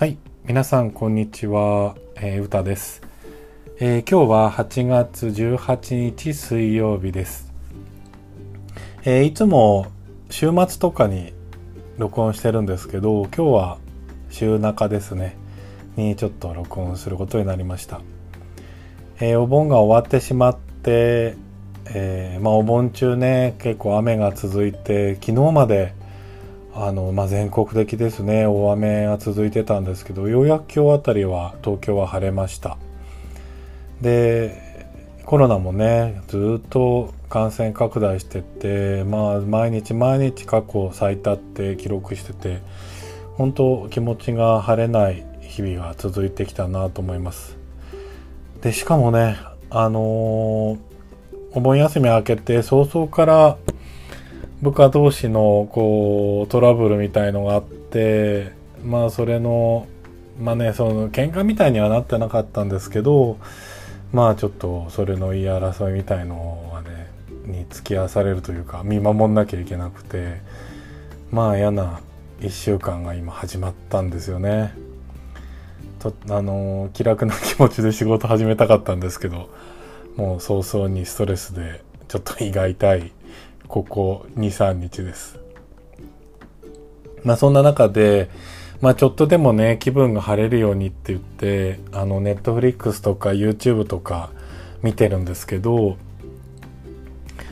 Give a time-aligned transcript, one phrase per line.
[0.00, 3.02] はい、皆さんこんにちは、えー、歌です、
[3.80, 7.52] えー今日は8月18日水曜日です、
[9.04, 9.88] えーいつも
[10.30, 11.34] 週末とかに
[11.98, 13.78] 録音してるんですけど今日は
[14.30, 15.36] 週中ですね。
[15.96, 18.00] にちょっと録音することになりました、
[19.20, 21.36] えお盆が終わってしまって、
[21.92, 25.92] えまあ、お盆中ね結構雨が続いて昨日まで
[26.74, 28.46] あの、まあ、全国的ですね。
[28.46, 32.76] 大雨が続いてたんですけどようやく今日あたりは東京は晴れました。
[34.00, 34.86] で
[35.24, 42.60] コロナもねずっと感染拡大してってまあ毎日毎日過去最多って記録してて
[43.36, 47.56] 本当気持ちが晴れない日々が続いてきたなと思います。
[48.62, 49.36] でしかもね
[49.70, 50.90] あのー
[51.52, 53.56] お盆休み明けて早々から
[54.62, 58.52] 部下同士のこうトラブルみたいのがあって
[58.84, 59.86] まあそれの
[60.38, 63.38] まあねその喧嘩みたいにはなってなかったんですけど
[64.12, 67.08] まあちょっとそれの言い争いみたいのはね
[67.46, 70.40] に付き合わされるというか見守んなきゃいけなくて
[71.30, 72.00] まあ嫌な
[72.40, 74.74] 1週間が今始まったんですよね。
[76.00, 79.50] とあの気楽な気持ちで仕事始めたかったんですけど
[80.16, 83.12] もう早々にストレスでちょっと胃が痛い
[83.70, 85.38] ここ23日です。
[87.22, 88.28] まあそんな中で
[88.80, 94.30] まあちょっとでもね気分が晴れるようにって言ってあのネットフリックスとか YouTube とか
[94.82, 95.96] 見てるんですけど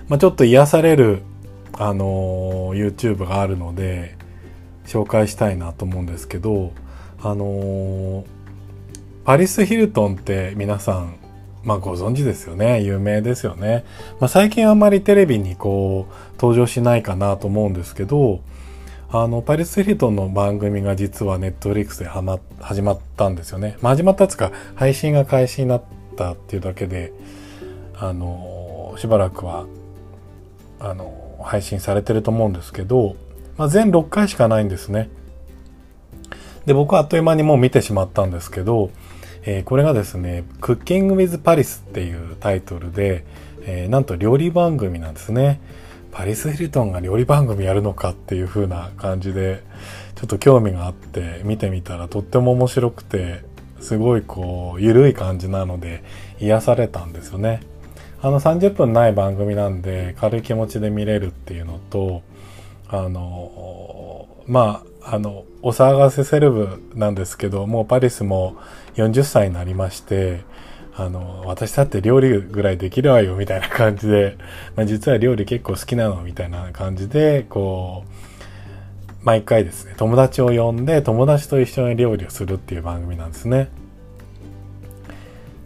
[0.09, 1.23] まあちょっと癒される
[1.75, 4.17] あの YouTube があるので
[4.87, 6.73] 紹介したいなと思うんですけど
[7.23, 8.25] あの
[9.25, 11.15] パリス・ヒルトンって皆さん
[11.63, 12.83] まあご存知ですよね。
[12.83, 13.85] 有名ですよね。
[14.21, 18.41] まあ最近あんまりテレビにこう登場しないかなと思うんですけど、
[19.11, 23.79] あの、パリス・ヒルトンの番組が実はネットフリックスではま、始まったんですよね。
[23.81, 25.83] まあ始まったつか、配信が開始になっ
[26.17, 27.13] たっていうだけで、
[27.97, 29.67] あの、しばらくは、
[30.79, 33.17] あの、配信されてると思うんですけど、
[33.57, 35.09] まあ全6回しかないんですね。
[36.67, 38.91] で、僕はあっという間にもう見てしまったんですけど、
[39.45, 43.25] えーこれがですね、クッキング・ウィズ・パリスっていうタイトルで、
[43.63, 45.61] えーなんと料理番組なんですね。
[46.11, 49.63] パリス・ヒルトンが料理番組やるのかっていう風な感じで、
[50.17, 53.43] ちょっと興味があって見てみたらとっても面白くて、
[53.81, 56.03] すごいこう、ゆるい感じなので
[56.41, 57.61] 癒されたんですよね。
[58.21, 62.23] あの30分ない番組なんで軽い気持ちで見れるっていうのと、
[62.89, 68.57] あの、まあ、あの、お騒がせセレブなんですけど、もうパリスも
[68.99, 70.41] 40歳になりまして、
[70.97, 74.37] あの、私だって料理ぐらいできるわよ、みたいな感じで、
[74.75, 78.11] まあ、実は料理結構好きなの、みたいな感じで、こう、
[79.23, 83.69] 毎回ですね、友達を呼んで、友達と一緒に料理をするっていう番組なんですね。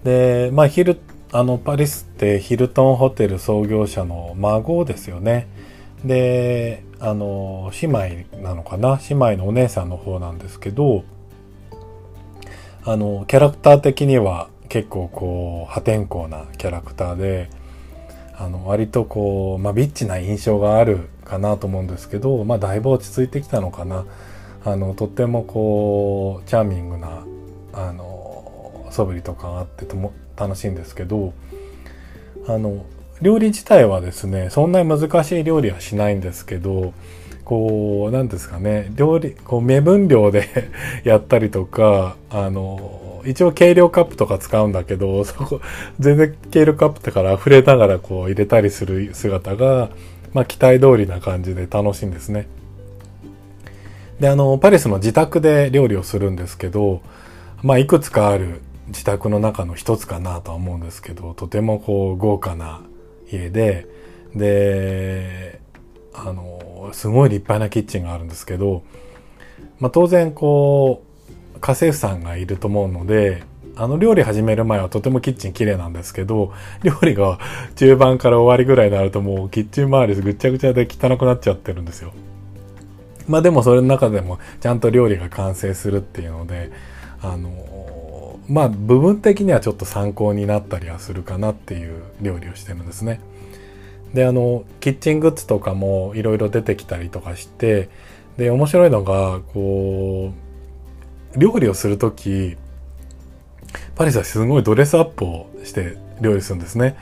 [0.05, 0.99] で、まあ、ヒル、
[1.33, 5.47] あの、パリスってヒルトンホテル創業者の孫ですよね。
[6.05, 9.01] で、あの、姉妹なのかな？
[9.09, 11.05] 姉妹のお姉さんの方なんですけど、
[12.85, 17.49] あの、キャラクター的には結構こう、破天荒なキャラクターで、
[18.37, 24.05] あの、割とこう、まあ、ビッチな印象があるかなと思うんですけど、まあ、だいぶ落ち着いてきたのかな。
[24.65, 27.25] あの、とってもこう、チャーミングな、
[27.73, 31.35] あの、素振りとかあってとも楽しいんですけど、
[32.49, 32.85] あの、
[33.21, 36.95] 料理自体はですね、そんなに難しい料理はしないんですけど、
[37.45, 40.49] こう、なんですかね、料理、こう、目分量で
[41.05, 45.61] やったりとか、あの、一応計量カップとか使うんだけど、そこ、
[45.99, 49.91] 全然計量カップだから溢れながらこう入れたりする姿が、
[50.33, 52.47] まあ期待通りな感じで楽しいんですね。
[54.19, 57.01] で、あの、パリスの自宅で料理をするんですけど、
[57.63, 62.81] まあいくつかある自宅の中の一つかなとは思うんですけど、とてもこう豪華な
[63.31, 63.87] 家で、
[64.35, 65.61] で、
[66.15, 68.83] あの、すごい立派なキッチンがあるんですけど、
[69.81, 71.03] まあ当然こ
[71.57, 73.45] う、家政婦さんがいると思うので、
[73.75, 77.39] あの料理始める前はとてもキッチン綺麗なんですけど、料理が
[77.77, 82.13] 中盤から終わりぐらいになるともうキッチン周りぐちゃぐちゃで汚くなっちゃってるんですよ。
[83.29, 86.71] まあでもそれの中でもちゃんと料理が完成するっていうので、
[87.23, 93.21] あの、まあ部分的にはちょっと参考になったりはするかなっていう料理をしてるんですね。
[94.15, 97.89] で、あの、キッチングッズとかもいろいろ出てきたりとかして、
[98.37, 100.33] で、面白いのが、こ
[101.35, 102.57] う、料理をするとき、
[103.95, 106.97] パリスはすごいドレスアップをして料理するんですね。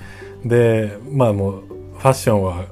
[0.44, 1.62] で、まあもう、
[1.98, 2.66] ファッションは、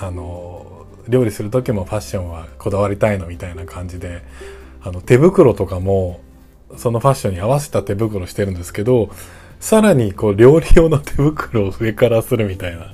[0.00, 4.22] あの、料理する時もファッションはこだわりたいのみたいな感じで、
[4.84, 6.20] あの手袋とかも
[6.76, 9.10] そのファッションに合わせた手袋してるんですけど
[9.60, 12.92] さらにこう料理用の手袋を上からするみたいな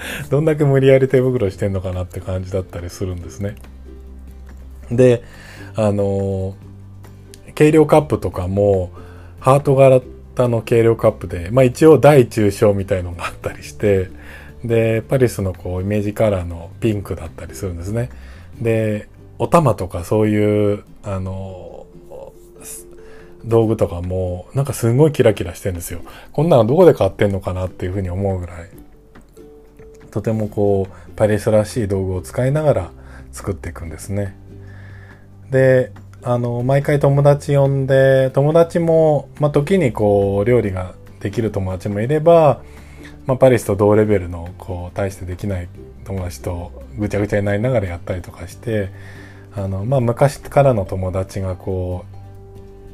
[0.30, 3.56] どんだけ無理やり手袋してんのかなって感じだったりするんですね
[4.90, 5.22] で
[5.74, 6.54] あの
[7.54, 8.90] 計量カップとかも
[9.40, 10.00] ハート柄
[10.48, 14.10] の計量カップで、まあ一応大中小みたいのがあったりして、
[14.64, 18.10] で、パリスのこうイメージカラーのピンクだったりするんですね。
[18.60, 19.08] で、
[19.38, 21.86] お玉とかそういう、あの、
[23.44, 26.00] 道具とかもなんかすごいキラキラしてんですよ。
[26.32, 28.68] こんなのどこで買ってんのかなっていうふうに思うぐらい。
[30.10, 32.90] とてもこう、パリスらしい道具を使いながら
[33.32, 34.36] 作っていくんですね。
[35.50, 42.62] で、あの、毎回友達呼んで、友達も、まあ、時にこう、料理ができる友達もいれば、
[43.26, 45.68] まあ、パリスと同レベルの、こう、大してできない
[46.04, 48.90] 友達とぐちゃぐちゃになりながらやったりとかして、
[49.54, 52.04] あの、まあ、昔からの友達がこ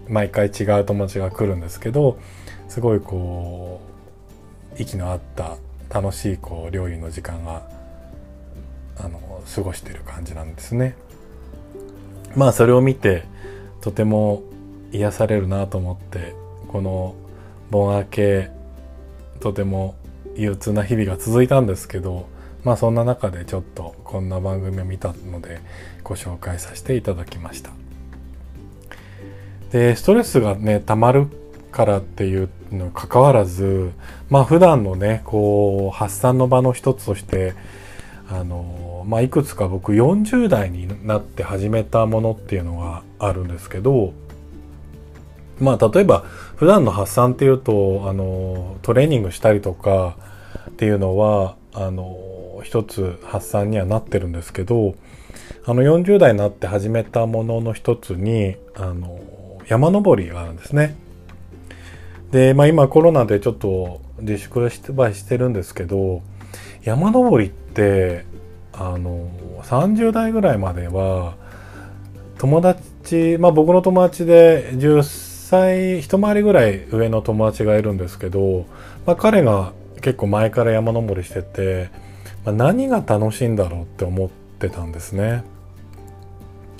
[0.08, 2.18] う、毎回違う友達が来るんですけど、
[2.68, 3.80] すごいこ
[4.78, 5.56] う、息の合った
[5.94, 7.62] 楽しいこう料理の時間が
[8.98, 10.96] あの過ごしてる感じなんですね。
[12.34, 13.24] まあそれを見て
[13.80, 14.42] とても
[14.90, 16.34] 癒されるなと思って
[16.66, 17.14] この
[17.70, 18.50] 盆明け
[19.38, 19.94] とても
[20.34, 22.26] 憂鬱な日々が続いたんですけど
[22.64, 25.60] まあそんな中でちょっとこんな番組を見たので
[26.02, 27.70] ご紹介させていただきました
[29.70, 31.28] でストレスがねたまる
[31.70, 33.92] からっていうのかかわらず
[34.30, 37.54] まあ普段のねこう発散の場の一つとして
[38.30, 44.12] あの、まあ、いくつか僕40代になって始めたものっていうのがあるんですけど、
[45.60, 46.20] まあ、例えば
[46.56, 50.16] 普段の発散っていうと、あの、トレーニングしたりとか
[50.70, 54.94] っていうのは、あの、一つ発散にはなってるんですけど、
[55.66, 59.20] あの、40代になって始めたものの一つに、あの、
[59.66, 60.96] 山登りがあるんですね。
[62.30, 66.22] で、まあ今コロナでちょっと自粛してるんですけど、
[66.82, 68.24] 山登りって
[68.72, 69.28] あの
[69.62, 71.34] 30代ぐらいまでは
[72.38, 78.66] 友達まあ僕の友達で10歳一回りぐらい上の友達がいるんですけど、
[79.06, 81.90] まあ、彼が結構前から山登りしてて、
[82.44, 85.44] まあ、何が楽しいんだろうって思ってたんですね。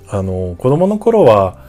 [0.09, 1.65] あの子供の頃は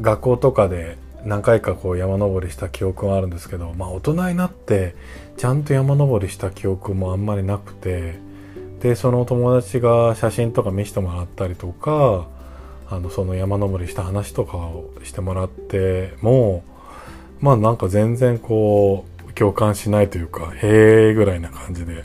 [0.00, 4.94] 学校とかで何回かこう山登りした記憶があるんですけど、まあ大人になって
[5.36, 8.18] ちゃんと山登りした記憶もあんまりなくて、
[8.80, 12.28] で、その友達が写真とか見せてもらったりとか、
[12.90, 16.62] あの、その山登りした話とかをしてもらっても、
[17.40, 22.04] まあなんか全然こう、共感しないというか、へえぐらいな感じで、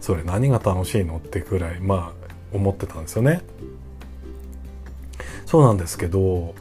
[0.00, 3.42] それ何が楽しいのってくらい、まあ思ってたんですよね。
[5.46, 6.54] そうなんですけど、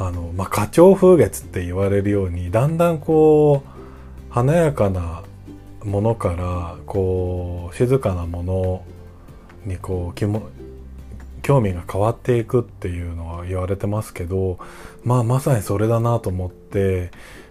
[0.00, 5.22] あの、まあ、花鳥風月って言われるように、だんだんこう、華やかな
[5.84, 8.84] ものから、こう、静かなもの
[9.66, 10.48] にこう、気も、
[11.42, 14.58] 興味が変わっていくっていうのは言われてますけど、
[15.04, 17.10] まあまさにそれだなと思って、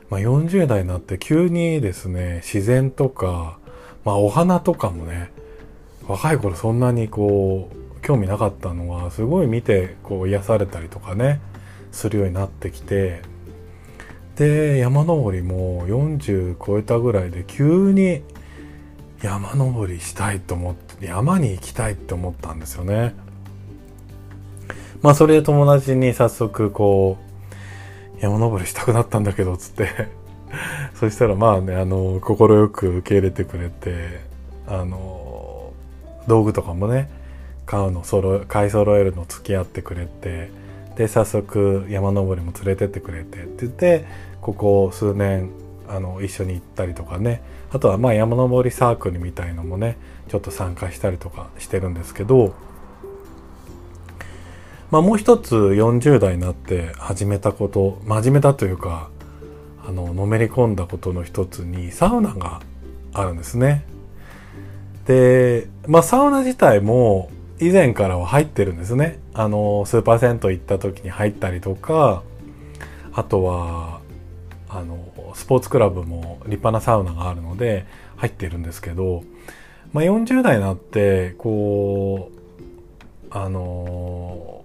[0.10, 3.60] まあ40代になって急にですね、自然とか、
[4.06, 5.31] まあお花とかもね、
[6.07, 11.41] 若い頃そんなにこう、興味なかったのは、すごい見てこう癒されたりとかね、
[11.91, 13.22] するようになってきて
[14.36, 18.24] で山登りも40超えたぐらいで急に
[19.22, 23.13] 山登りしたいと思って山に行きたいって思ったんですよね。
[25.01, 27.17] まあそれで友達に早速こ
[28.17, 30.19] う山登りしたくなったんだけどつって。
[30.96, 32.38] そしたらまあねあの快
[32.69, 34.22] く受け入れてくれて
[34.67, 35.74] あの
[36.27, 37.10] 道具とかもね
[37.65, 40.51] 買うの揃買い揃えるの付き合ってくれて
[41.00, 44.06] で早速山登りも連れてってくれてって言って
[44.41, 45.50] ここ数年
[45.88, 47.41] あの一緒に行ったりとかね
[47.72, 49.96] あとはまあ山登りサークルみたいのもね
[50.27, 52.53] ちょっと参加したりとかしてるんですけど
[54.91, 59.10] まあもう一つ40代になって始めたこと真面目だというか
[59.88, 62.60] あののめり込んだことの一つにサウナが
[63.13, 63.86] あるんですね。
[65.06, 69.20] でまあサウナ自体も以前からは入ってるんですね。
[69.34, 72.24] あの、スーパー銭湯行った時に入ったりとか、
[73.13, 74.00] あとは、
[74.70, 77.86] あの、スポーツクラブも立派なサウナがあるので
[78.18, 79.24] 入ってるんですけど、
[79.92, 82.39] まあ、40代になって、こう、
[83.32, 84.63] あの、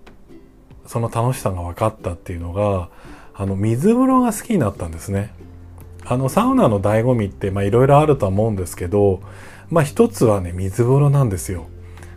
[0.87, 2.91] その楽しさが分かったっていうのが、
[3.35, 5.35] あの、水風呂が好きになったんですね。
[6.05, 9.21] あの、サウナの醍醐味って、ま、いろいろあるとは思うんですけど、
[9.71, 11.67] まあ、一つはね、水風呂なんですよ。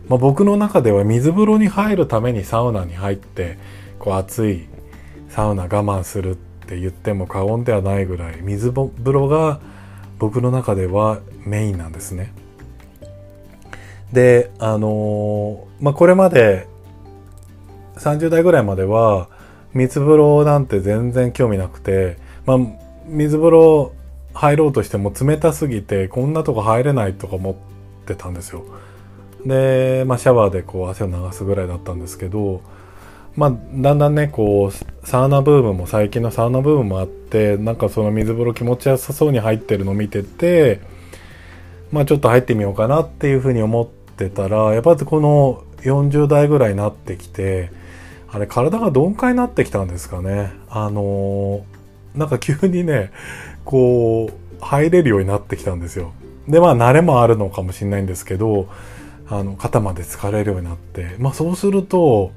[0.08, 3.58] まあ、僕の中では水風呂に入るためにサウナに入って
[3.98, 4.66] こう暑い
[5.28, 6.36] サウナ我慢するっ
[6.66, 9.60] て言っても過言ではないぐらい水風呂が
[10.18, 12.32] 僕の中ではメインなんですね。
[14.12, 16.66] であのー、まあこれまで
[17.96, 19.28] 30代ぐらいまでは
[19.74, 22.58] 水風呂なんて全然興味なくて、まあ、
[23.06, 23.92] 水風呂
[24.32, 27.54] 入ろうとしても冷たすぎてこんなとこ入れないとか思っ
[28.06, 28.64] てたんですよ。
[29.48, 32.60] で、まあ、シャワーでこう汗を流すぐらいだったんですけど、
[33.34, 40.80] まあ、だんだんねこうサウナブームも最近のサウナブームもあってなんかその水風呂気持ちよさそうに入ってるのを見てて
[41.90, 43.86] まあちょっと入ってみようかなっていうふうに思っ
[44.16, 47.70] てたらやっぱりこの40代ぐらいになってきて
[48.30, 50.52] あれ体が鈍化になってきたんですかね。
[50.68, 53.10] あのー、なんか急にね
[53.64, 56.12] こう入れるようになってきたんですよ。
[56.46, 58.68] でまあ慣れもあるのかもしれないんですけど
[59.30, 62.32] あの肩まで疲れるようになってまあそうすると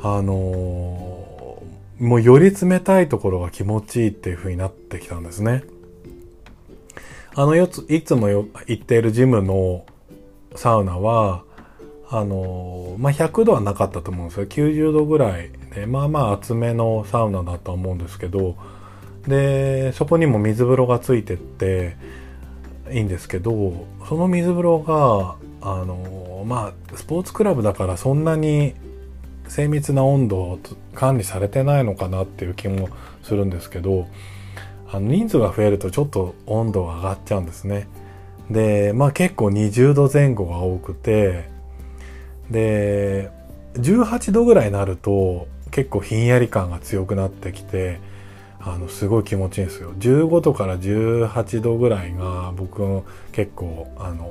[0.00, 5.64] あのー、もうより冷たいところが気持ちいいっていう風になってきたんですね。
[7.34, 9.84] あのよついつも行っているジムの
[10.54, 11.44] サウナは
[12.08, 18.56] あのー、まあ、100度はなかったと思うんですよ90度ぐらいでまあまあ厚めのサウナだと思うんですけど
[19.26, 21.96] でそこにも水風呂がついてって
[22.90, 28.74] いいんですけどその水風呂があのまあスポーツクラブだからそんなに
[29.48, 30.58] 精密な温度を
[30.94, 32.88] 管理されてないのかなっていう気も
[33.22, 34.08] するんですけど
[34.90, 37.88] あの人数が増えるとちょっと温度が上がっちゃうんですね。
[38.50, 41.48] でまあ結構20度前後が多くて
[42.50, 43.30] で
[43.74, 47.98] 18度ぐらいになると結構ひんやり感が強くなってきて
[48.60, 49.92] あのすごい気持ちいいんですよ。
[49.98, 54.26] 15度から18度ぐらいが僕結構あの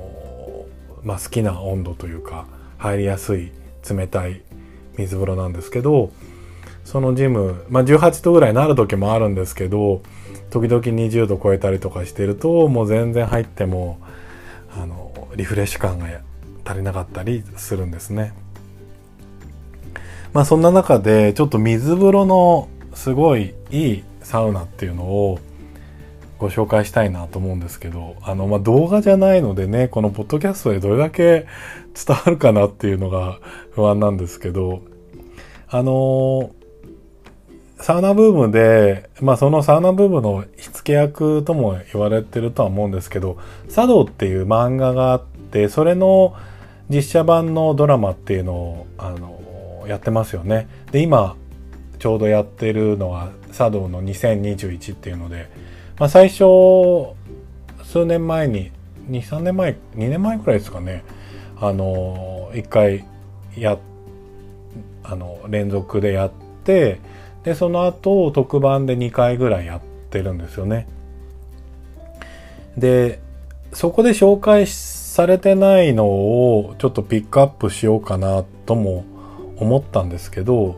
[1.06, 2.46] まあ、好きな温度というか
[2.78, 3.52] 入りやすい
[3.88, 4.42] 冷たい
[4.98, 6.10] 水風呂なんですけど
[6.84, 10.02] そのジム、まあ、18度ぐらいになる時もあるんですけど
[10.50, 14.00] 時々20度超えたりとかしてるともう全然入っても
[14.76, 16.06] あのリフレッシュ感が
[16.64, 18.32] 足りなかったりするんですね。
[20.32, 25.38] まあそんな中でちょっと水風呂のすごいいいサウナっていうのを
[26.38, 31.46] ご紹介したいなと思うんですけど、あの、まあ、動画じゃないのでね、このポッドキャストでどれだけ
[31.94, 33.38] 伝わるかなっていうのが
[33.70, 34.82] 不安なんですけど、
[35.68, 36.50] あの
[37.78, 43.38] サウナブームで、まあ、そのサウナブームの火付け役とも言われてるとは思うんですけど、
[43.68, 46.34] 茶道っていう漫画があって、それの
[46.88, 49.36] 実写版のドラマっていうのを、あの
[49.86, 50.68] やってますよね。
[50.90, 51.36] で、今、
[51.98, 55.48] ちょうどやってるのは、茶道の2021っていうので、
[55.98, 57.14] まあ、最初
[57.84, 58.70] 数年前に
[59.08, 59.76] 23年前2
[60.10, 61.04] 年前くらいですかね
[61.58, 63.04] あの1回
[63.56, 63.78] や
[65.02, 66.30] あの連続でやっ
[66.64, 67.00] て
[67.44, 70.88] でその後特番で2回ぐらいやってるんですよね。
[72.76, 73.20] で
[73.72, 79.04] そこで紹介されてないのをちょっとピックアップしようかなとも
[79.56, 80.76] 思ったんですけど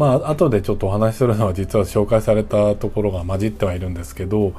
[0.00, 4.54] まあ後でちょっとお話しするのは実は紹介されたところが混じってはいるんですけど、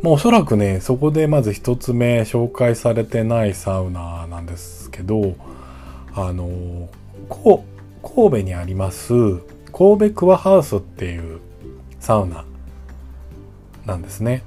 [0.00, 5.34] まあ、おそらくねそこでまず一つ目紹介されてないサウナなんですけど
[6.14, 6.88] あの
[7.28, 7.64] こ
[8.00, 9.12] 神戸にあります
[9.72, 11.40] 神戸クワハウスっていう
[11.98, 12.44] サウナ
[13.86, 14.44] なんですね。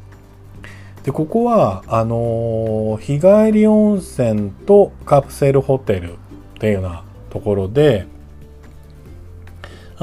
[1.03, 6.15] でここはあの日帰り温泉とカプセルホテルっ
[6.60, 8.08] ていうようなところで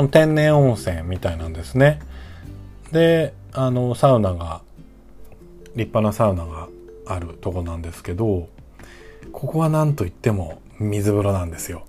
[0.09, 2.00] 天然温泉みたいなんですね。
[2.93, 4.61] で、あの、サウナが、
[5.75, 6.69] 立派なサウナが
[7.07, 8.49] あるとこなんですけど、
[9.33, 11.85] ここは何と言っても水風呂なんですよ。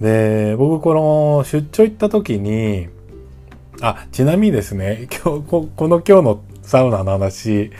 [0.00, 2.88] で、僕この出張行った時に、
[3.80, 7.70] あ、ちなみにですね、今日、ここの今日のサウナの話、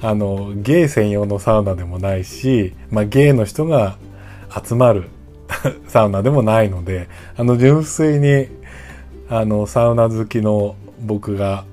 [0.00, 3.98] あの、ゲイ専用のサウナでもないし、まあ、ゲイの人が
[4.64, 5.08] 集まる
[5.88, 8.48] サウナでもないので、あの、純粋に
[9.30, 11.64] あのサウナ好きの僕が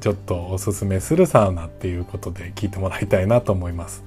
[0.00, 4.04] ちょっとおすすめするサウナっていうことで聞いてもらいたいなと思います。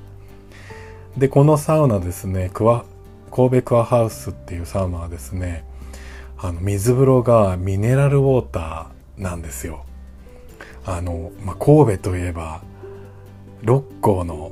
[1.18, 2.86] でこのサウナですねクワ
[3.32, 5.66] 神戸クワハウスっていうサウナはですね
[6.38, 9.84] あの水風呂がミネラルウォーターなんですよ。
[10.86, 12.62] あの、まあ、神戸といえば
[13.64, 14.52] 六甲の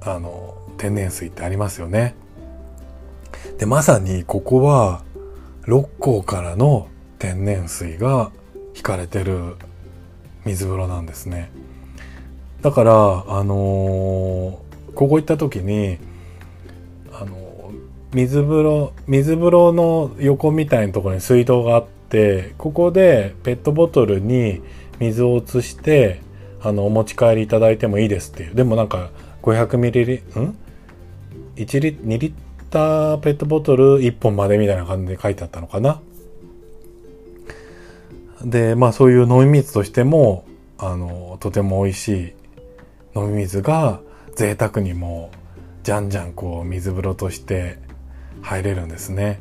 [0.00, 2.14] あの天然水ってありますよね。
[3.58, 5.02] でまさにここは
[5.64, 6.86] 六甲からの
[7.18, 8.30] 天然水が
[8.74, 9.56] 引かれてる
[10.44, 11.50] 水風呂なんですね。
[12.62, 12.92] だから、
[13.28, 15.98] あのー、ここ行った時に、
[17.12, 17.70] あの
[18.12, 24.62] 水風呂水風呂の横みたいなところに水道があってここでペットボトルに
[24.98, 26.20] 水を移して
[26.62, 28.54] あのお持ち帰りいただいてもいいですっていう。
[28.54, 29.10] でもなんか
[29.42, 30.18] 500ミリリん
[31.56, 32.32] ？1リ2リッ
[32.70, 36.00] ターペットボトル1本までみたいな感じで書いてあったのかな？
[38.46, 40.46] でまあそういう飲み水としても
[40.78, 42.32] あのとても美味しい
[43.16, 44.00] 飲み水が
[44.36, 45.30] 贅沢にも
[45.82, 47.78] じゃんじゃんこう水風呂として
[48.42, 49.40] 入れるんですね。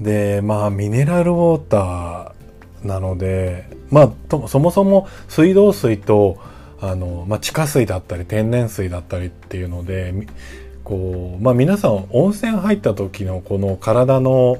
[0.00, 6.38] でまあミネラルウォーターなのでまあとそもそも水道水と
[6.80, 10.14] あの、まあ、地下水だったり天然水だったりっていうので
[10.84, 14.58] こうまあ皆さん温泉入った時のこの体の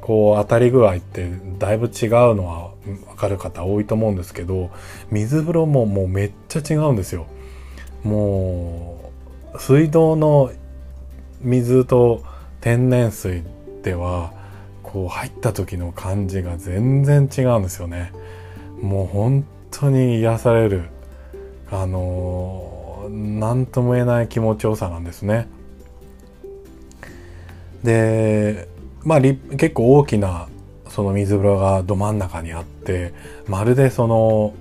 [0.00, 4.70] こう当たり具合ってだいぶ違うのは分かる方多いと思うんですけど
[5.10, 7.26] 水風呂ももうめっちゃ違うんですよ。
[8.04, 9.10] も
[9.54, 10.52] う水道の
[11.40, 12.22] 水と
[12.60, 13.42] 天然水
[13.82, 14.32] では
[14.82, 18.12] こう入った時の感じが全然違うんですよね。
[18.80, 20.84] もう本当に癒される
[21.70, 25.48] あの何とも言えない気持ちよさなんですね。
[27.82, 28.68] で
[29.04, 30.48] まあ結構大きな
[30.96, 33.12] その水風呂がど真ん中にあって
[33.46, 34.54] まるでその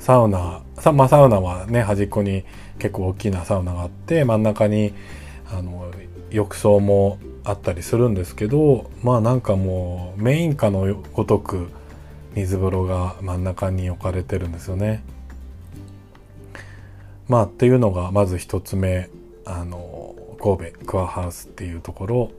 [0.00, 2.42] サウナさ、まあ、サウナはね端っこに
[2.80, 4.92] 結構大きなサウナがあって真ん中に
[5.48, 5.88] あの
[6.30, 11.68] 浴槽もあったりするんですけどまあなんかもうメインかのごとく
[12.34, 15.04] 水風呂が真ん中に置かれてるんですよね。
[17.28, 19.10] まあっていうのがまず一つ目
[19.44, 22.32] あの神戸クアハウスっていうところ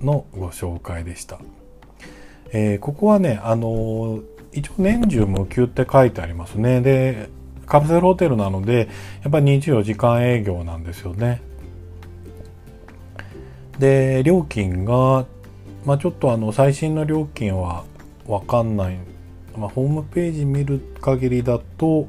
[0.00, 1.38] のご紹介でした。
[2.52, 4.20] えー、ここはね、あの
[4.52, 6.80] 一応年中無休って書いてありますね。
[6.80, 7.28] で、
[7.66, 8.88] カプセルホテルなので、
[9.22, 11.42] やっぱり24時間営業なんですよね。
[13.78, 15.26] で、料金が、
[15.84, 17.84] まあちょっとあの、最新の料金は
[18.26, 18.96] わかんない。
[19.56, 22.08] まあ、ホームページ見る限りだと、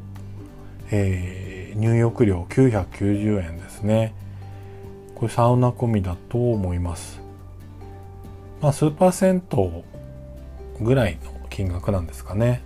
[0.91, 4.13] えー、入浴料990円ですね。
[5.15, 7.21] これサウナ込みだと思います。
[8.61, 9.83] まあ、数パーセント
[10.81, 12.61] ぐらいの金額なんですかね。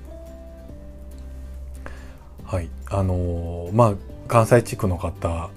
[2.46, 2.70] はい。
[2.90, 3.94] あのー、まあ、
[4.28, 5.50] 関西地区の方、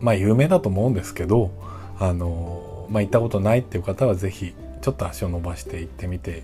[0.00, 1.50] まあ、有名だと思うんですけど、
[1.98, 6.42] あのー、まあ、行ったことないっていう方はぜひ、ちょっと足を伸ばして行ってみて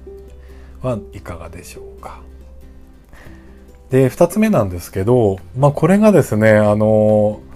[0.82, 2.20] はいかがでしょうか。
[3.90, 7.46] で、二つ目なんですけど、まあ、これがですね、あのー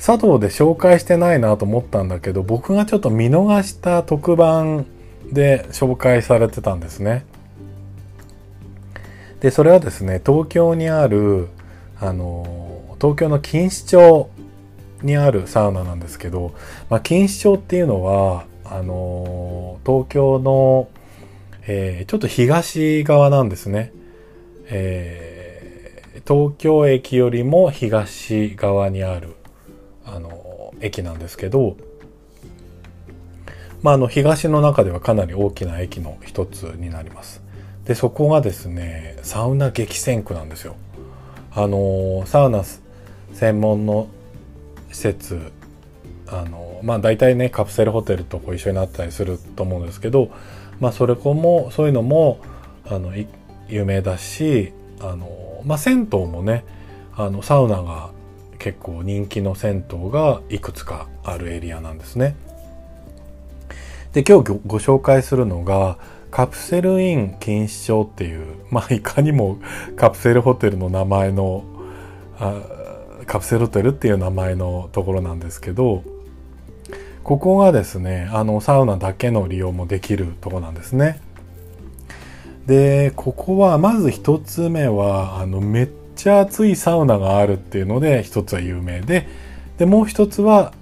[0.00, 4.86] 茶道で紹介してないなと思ったんだけど、僕がちょっと見逃した特番
[5.32, 7.24] で紹介されてたんですね。
[9.40, 11.48] で、それはですね、東京にある、
[11.98, 14.30] あの、東京の錦糸町
[15.02, 16.52] にあるサウナなんですけど、
[16.90, 20.88] まあ、錦糸町っていうのは、あの、東京の、
[21.66, 23.92] えー、ちょっと東側なんですね。
[24.66, 29.34] えー、東京駅よりも東側にある
[30.04, 31.76] あの駅なんですけど、
[33.82, 37.42] まあ、あの東の中ではかなり大きな駅の一つになります。
[37.84, 40.76] でそこがですねサウナ激戦区なんですよ。
[41.52, 42.62] あのサウナ
[43.32, 44.08] 専門の
[44.90, 45.52] 施設
[46.28, 50.30] あのまあ大体ねカプセルホテルとこう一緒になったりすると思うんですけど、
[50.78, 52.40] まあ、それこもそういうのも
[52.86, 53.12] あの
[53.68, 56.64] 有名だしあの、まあ、銭湯もね
[57.16, 58.10] あのサウナが
[58.58, 62.36] 結構人気の銭湯がいくつかあるエリアなんですね。
[64.12, 65.98] で、今日ご紹介するのが、
[66.30, 69.58] カプセルイン錦糸町っていう、 まあ、いかにも
[69.96, 71.64] カプセルホテルの名前の、
[72.38, 72.54] あ
[73.26, 76.02] カプセルホテルっていう名前のところなんですけど、
[77.22, 81.20] ここがですね、あの、サウナだけの利用もできるとこなんですね。
[82.66, 85.88] で、ここは、まず一つ目は、あの、めっ
[86.20, 89.26] ちゃ熱いサウナがあるっていうので一つは有名で
[89.78, 90.74] でもう一つは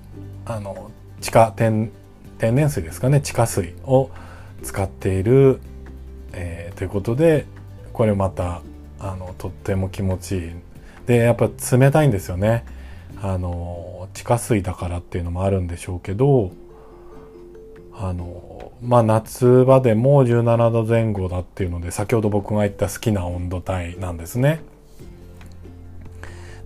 [0.45, 1.93] あの地下天
[2.39, 4.11] 天然水ですかね地下水を
[4.63, 5.61] 使っている、
[6.33, 7.47] えー、ということで
[7.93, 8.63] これまた
[9.01, 10.51] あのとっても気持ちいい
[11.07, 12.65] でやっぱ冷たいんですよね
[13.23, 16.53] あの地下水だからっていうのもあるんでしょうけど
[17.95, 24.61] あのまあ夏場でも17度前後だっていうので先ほど僕が言った好きな温度帯なんですね。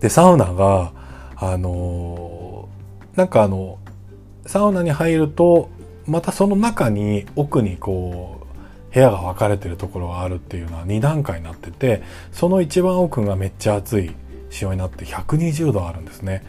[0.03, 0.93] で、サウナが、
[1.37, 2.69] あの、
[3.15, 3.79] なんかあの、
[4.47, 5.71] サウナに入ると、
[6.07, 8.41] またその中に奥にこ
[8.91, 12.03] う、部屋が分かれてるところがあるっていうのは2段階になってて、
[12.33, 14.13] その一番奥がめっちゃ熱い
[14.51, 16.43] 仕様になって120度あるんですね。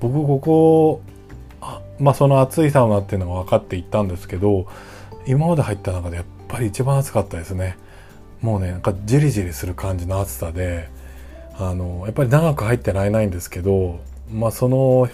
[0.00, 1.02] 僕ここ、
[1.98, 4.66] まあその暑いサウナっていうのが分かっていったんですけど
[5.26, 7.76] 今まで入った中でやっぱり一番暑かったですね
[8.40, 10.88] もうねなんかジリジリする感じの暑さで
[11.58, 15.08] あのやっぱり長く入ってられないんですけどまあその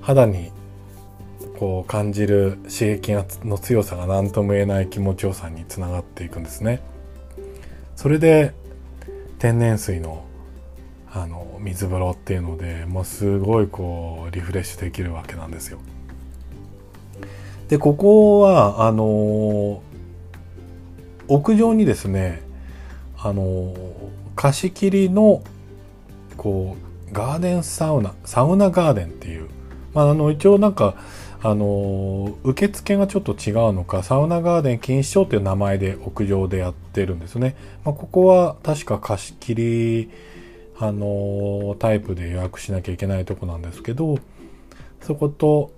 [0.00, 0.52] 肌に
[1.58, 6.80] こう感じる刺激の強さが何とも言えない気持ちよさにつながっていくんですね。
[7.96, 8.54] それで
[9.38, 10.24] 天然水の
[11.12, 15.78] あの水風呂っていうのでもうすごいこうリフレッシュできるわけなんですよ。
[17.68, 19.80] でここはあの
[21.28, 22.42] 屋上にですね
[23.16, 23.74] あの
[24.34, 25.42] 貸し切りの
[26.36, 26.76] こ
[27.08, 29.48] うガーデンサウナサウナガーデンっていう、
[29.94, 30.96] まあ、あの一応なんか
[31.46, 37.54] あの受付がちょっと違うのかサウナガーデン錦糸町っていう名前で屋上でやってるんですね、
[37.84, 40.10] まあ、ここは確か貸し切り
[40.78, 44.18] あのタイプで予約しなきゃいけないとこなんですけど
[45.02, 45.70] そこと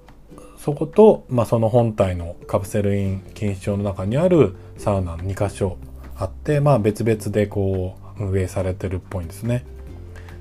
[0.56, 5.78] そこと、まあ、その本体のカプセルイン錦糸町の中にあるサウナの2箇所
[6.16, 9.66] あって、まあ、別々でこう運営されてるっぽいんですね。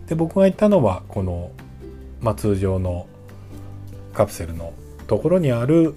[0.06, 1.52] で僕が行ったのはこの、
[2.22, 3.08] まあ、通常の
[4.14, 4.72] カプセルの
[5.08, 5.96] ところにある、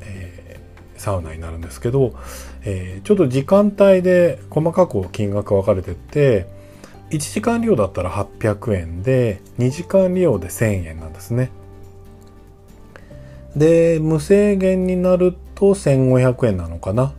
[0.00, 2.14] えー、サウナになるんですけど、
[2.64, 6.46] えー、ちょっと時間帯で細かく金額分かれてて
[7.10, 11.50] 1時間利用だったら800円で2時間利用で1000円なんですね。
[13.56, 17.06] で無制限になると1500円なのかな？
[17.06, 17.12] っ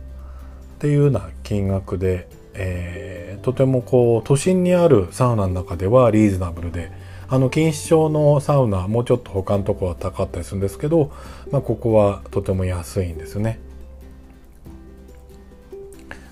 [0.78, 6.90] ていうような金額で、えー、とてもこう都心にあるサウナの中ではリーズナブルで
[7.32, 11.12] あの錦糸町のサウナもうちょっと他のとこは高かったりするんですけど、
[11.52, 13.60] まあ、ここはとても安いんですね。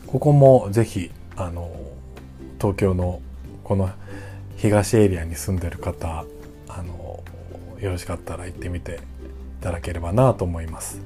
[0.09, 1.71] ここもぜひあの
[2.61, 3.23] 東京の
[3.63, 3.91] この
[4.57, 6.25] 東エリアに住んでる方
[6.67, 7.23] あの
[7.79, 8.97] よろしかったら行ってみて
[9.61, 11.01] いただければなと思います。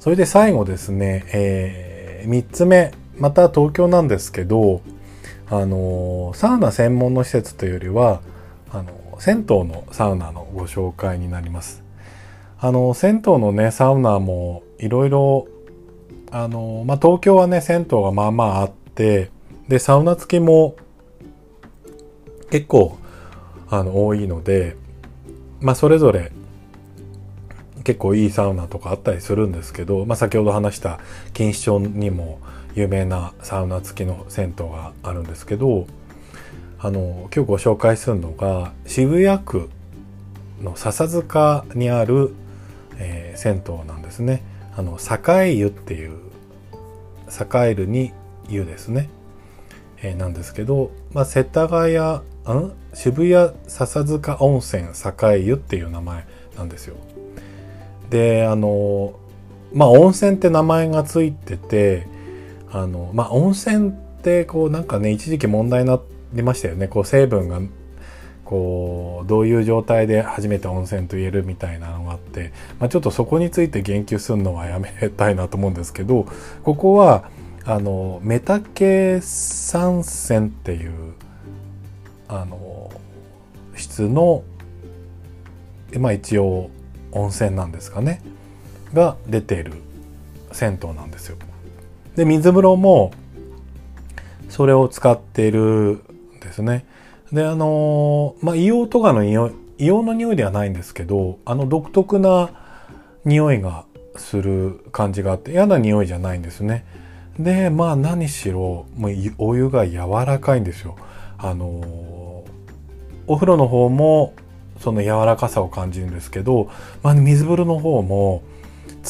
[0.00, 4.82] それで最後ですね、えー、3つ目また東京なんですけど
[5.50, 8.22] あのサウナ専門の施設というよりは
[8.70, 11.82] あの銭湯のサウナのご紹介になります。
[12.58, 15.48] あの銭湯のねサウナもいろいろ
[16.30, 19.30] あの、ま、東京はね銭湯がまあまああって
[19.68, 20.76] でサウナ付きも
[22.50, 22.98] 結構
[23.68, 24.76] あの多いので
[25.60, 26.32] まあそれぞれ
[27.84, 31.00] 結構いいサウナとかあったりするんですけど、まあ、先ほど話した
[31.36, 32.38] 錦糸町にも
[32.74, 35.86] 有名なサウナ付きの銭湯があるんですけど
[36.78, 39.70] あの今日ご紹介するのが渋谷区
[40.62, 42.34] の笹塚にある、
[42.98, 44.42] えー、銭湯なんですね。
[44.76, 46.18] あの栄湯っていう
[47.28, 48.12] 栄えるに
[48.48, 49.10] 湯ですね、
[50.02, 52.22] えー、なんですけど、まあ、世田谷ん？
[52.94, 56.96] 渋谷笹塚温泉栄湯っていう名前なんですよ。
[58.10, 59.14] であの
[59.72, 62.06] まあ温泉って名前がついてて
[62.72, 66.00] あのまあ温泉ってこうなんかね一時期問題にな
[66.32, 66.88] りましたよね。
[66.88, 67.60] こう成分が
[68.44, 76.26] こうどういう状態で初めて温泉と言えるみたいなのがあって、まあ、ちょっとそこについて言及するのはやめたいなと思うんですけど
[76.62, 77.30] ここは
[77.64, 80.92] あのメタケ酸泉っていう
[82.28, 82.90] あの
[83.76, 84.42] 質の
[85.98, 86.70] まあ一応
[87.12, 88.22] 温泉なんですかね。
[88.92, 89.72] が出ている
[90.52, 91.36] 銭湯なんですよ。
[92.16, 93.12] で、水風呂も、
[94.48, 96.84] それを使っているんですね。
[97.32, 102.50] で、あのまあ、硫黄とかの匂い、硫黄の匂いではないんですけど、あの独特な
[103.24, 103.84] 匂いが
[104.16, 106.84] する感じがあって、嫌な匂いじゃないんですね。
[107.38, 110.96] で、まあ何しろ、もうお湯が柔らかいんですよ。
[111.38, 112.44] あの
[113.26, 114.34] お風呂の方も
[114.80, 116.70] その柔らかさを感じるんですけど、
[117.02, 118.42] まあ、水風呂の方も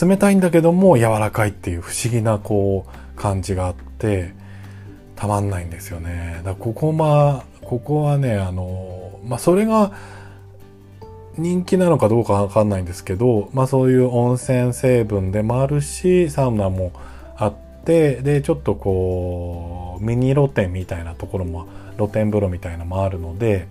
[0.01, 4.35] 冷たいんだけども柔らかいっていう不思議なこう感じがあって
[5.17, 6.41] たまんないんですよね。
[6.45, 9.93] だここまここはねあのまあそれが
[11.37, 16.93] 人気なのかどうかわかんないんですけど、まあそういう温泉成分でもあるし、サウナも
[17.37, 23.67] あって、で、ちょっとこう、ミニ露天みたいなところも、露天風呂みたいなのもあるので、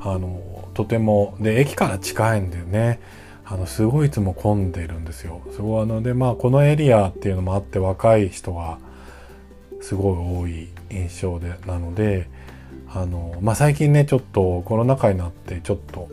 [0.00, 0.40] あの、
[0.74, 2.98] とても、で、駅から近いんだよね。
[3.44, 5.42] あのすごいいつも混んでるんですよ。
[5.52, 8.78] すごいあのでまあこのエリアっていうのもあって若い人が
[9.80, 12.28] すごい多い印象でなので
[12.88, 16.08] あの、まあ、最近ねちょっとコロナ禍になってちょっと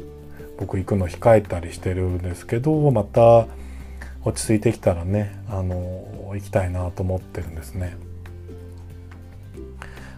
[0.58, 3.48] 僕行くの控えたりしてるんですけどまた
[4.26, 7.96] 落ち着いてきたらねあの行きたいなと思ってるんですね。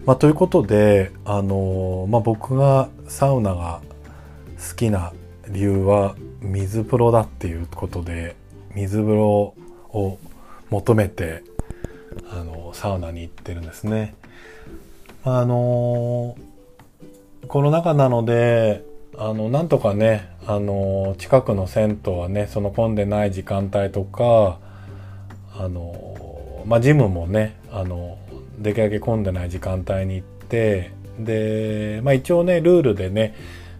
[0.05, 3.81] まあ、ということであの、まあ、僕がサウナが
[4.57, 5.13] 好きな
[5.47, 8.35] 理由は水風呂だっていうことで
[8.75, 9.53] 水風呂
[9.89, 10.17] を
[10.69, 11.43] 求めて
[12.31, 14.15] あのサウナに行ってるんですね。
[15.23, 16.35] あの
[17.47, 18.83] コロナ禍なので
[19.17, 24.59] あのなんとかねあの近くの銭湯はねその混んでない時間帯とか
[25.55, 28.17] あのまあジムもねあの
[28.57, 33.35] できるだけ混んでない時間帯に行ってで、まあ、一応ねルールでね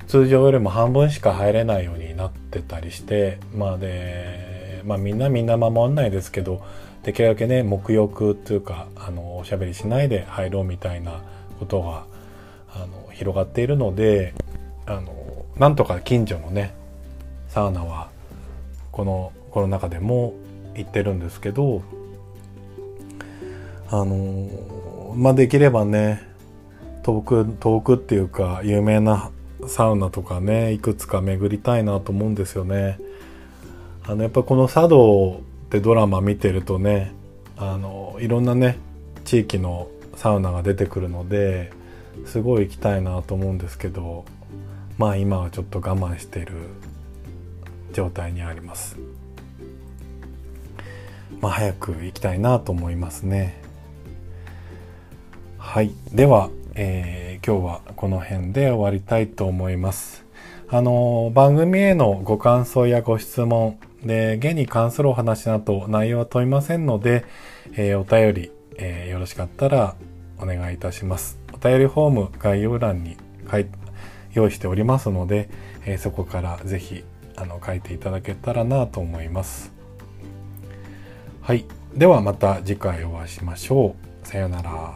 [0.07, 6.63] 通常よりも半分しか入れないようになってたりしてまあでまあみんなみんな守んないですけど
[7.03, 11.21] できるだけね沐浴っていうかあのおしゃべりしないで入ろうみたいな
[11.59, 12.05] ことが
[12.73, 14.33] あの広がっているので
[14.85, 16.73] あのなんとか近所のね
[17.49, 18.09] サウナは
[18.91, 20.33] このコロナ禍でも
[20.75, 21.83] 行ってるんですけど
[23.89, 26.21] あのまあできればね
[27.03, 29.31] 遠く遠くっていうか有名な
[29.67, 32.99] サウナとかねいくつか巡りたいなと思うんですよね。
[34.03, 37.13] あのやっぱこの茶道ってドラマ見てるとね
[37.57, 38.77] あのいろんなね
[39.23, 41.71] 地域のサウナが出てくるので
[42.25, 44.25] すごい行きたいなと思うんですけど
[44.97, 46.53] まあ今はちょっと我慢している
[47.93, 48.97] 状態にあります。
[51.39, 53.61] まあ早く行きたいなと思いますね。
[55.57, 55.91] はい。
[56.11, 60.25] では、えー、今日はこの辺で終わりたいと思います
[60.69, 67.25] あの番組へのご感想やご質問で、現に関するお話など内容は問いませんので、
[67.73, 69.95] えー、お便り、えー、よろしかったら
[70.39, 71.39] お願いいたします。
[71.53, 73.17] お便りフォーム概要欄に
[73.49, 73.67] 書い
[74.33, 75.49] 用意しておりますので、
[75.85, 77.03] えー、そこからぜひ
[77.35, 79.71] あの書いていただけたらなと思います。
[81.41, 81.65] はい。
[81.93, 84.27] ではまた次回お会いしましょう。
[84.27, 84.95] さようなら。